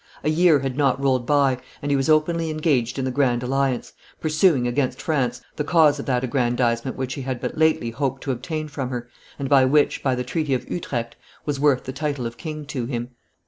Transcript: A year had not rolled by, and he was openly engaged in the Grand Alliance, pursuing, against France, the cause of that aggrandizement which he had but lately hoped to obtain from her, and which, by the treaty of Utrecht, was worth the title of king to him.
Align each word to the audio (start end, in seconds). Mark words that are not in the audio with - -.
A 0.23 0.31
year 0.31 0.57
had 0.61 0.75
not 0.77 0.99
rolled 0.99 1.27
by, 1.27 1.59
and 1.79 1.91
he 1.91 1.95
was 1.95 2.09
openly 2.09 2.49
engaged 2.49 2.97
in 2.97 3.05
the 3.05 3.11
Grand 3.11 3.43
Alliance, 3.43 3.93
pursuing, 4.19 4.65
against 4.67 4.99
France, 4.99 5.41
the 5.57 5.63
cause 5.63 5.99
of 5.99 6.07
that 6.07 6.23
aggrandizement 6.23 6.97
which 6.97 7.13
he 7.13 7.21
had 7.21 7.39
but 7.39 7.55
lately 7.55 7.91
hoped 7.91 8.23
to 8.23 8.31
obtain 8.31 8.67
from 8.67 8.89
her, 8.89 9.07
and 9.37 9.51
which, 9.71 10.01
by 10.01 10.15
the 10.15 10.23
treaty 10.23 10.55
of 10.55 10.67
Utrecht, 10.67 11.17
was 11.45 11.59
worth 11.59 11.83
the 11.83 11.93
title 11.93 12.25
of 12.25 12.35
king 12.35 12.65
to 12.65 12.87
him. 12.87 13.09